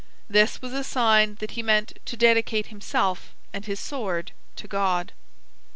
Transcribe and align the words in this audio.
This 0.27 0.63
was 0.63 0.73
a 0.73 0.83
sign 0.83 1.35
that 1.41 1.51
he 1.51 1.61
meant 1.61 1.99
to 2.05 2.17
dedicate 2.17 2.65
himself 2.65 3.35
and 3.53 3.63
his 3.67 3.79
sword 3.79 4.31
to 4.55 4.67
God. 4.67 5.11